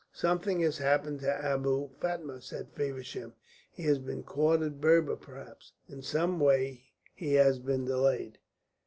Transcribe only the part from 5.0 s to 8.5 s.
perhaps. In some way he has been delayed."